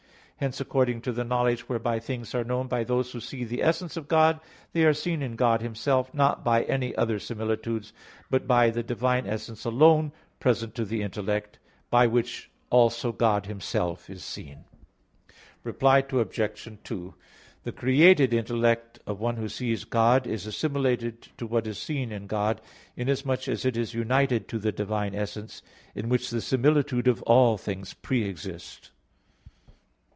Hence, 0.43 0.59
according 0.59 1.01
to 1.01 1.11
the 1.11 1.23
knowledge 1.23 1.69
whereby 1.69 1.99
things 1.99 2.33
are 2.33 2.43
known 2.43 2.67
by 2.67 2.83
those 2.83 3.11
who 3.11 3.19
see 3.19 3.43
the 3.43 3.61
essence 3.61 3.95
of 3.95 4.07
God, 4.07 4.39
they 4.73 4.83
are 4.85 4.91
seen 4.91 5.21
in 5.21 5.35
God 5.35 5.61
Himself 5.61 6.11
not 6.15 6.43
by 6.43 6.63
any 6.63 6.95
other 6.95 7.19
similitudes 7.19 7.93
but 8.27 8.47
by 8.47 8.71
the 8.71 8.81
Divine 8.81 9.27
essence 9.27 9.65
alone 9.65 10.11
present 10.39 10.73
to 10.73 10.83
the 10.83 11.03
intellect; 11.03 11.59
by 11.91 12.07
which 12.07 12.49
also 12.71 13.11
God 13.11 13.45
Himself 13.45 14.09
is 14.09 14.23
seen. 14.23 14.65
Reply 15.63 15.99
Obj. 15.99 16.39
1: 16.39 17.13
The 17.61 17.71
created 17.71 18.33
intellect 18.33 18.97
of 19.05 19.19
one 19.19 19.37
who 19.37 19.47
sees 19.47 19.83
God 19.83 20.25
is 20.25 20.47
assimilated 20.47 21.21
to 21.37 21.45
what 21.45 21.67
is 21.67 21.77
seen 21.77 22.11
in 22.11 22.25
God, 22.25 22.61
inasmuch 22.95 23.47
as 23.47 23.63
it 23.63 23.77
is 23.77 23.93
united 23.93 24.47
to 24.47 24.57
the 24.57 24.71
Divine 24.71 25.13
essence, 25.13 25.61
in 25.93 26.09
which 26.09 26.31
the 26.31 26.41
similitudes 26.41 27.07
of 27.07 27.21
all 27.27 27.59
things 27.59 27.93
pre 27.93 28.23
exist. 28.27 28.89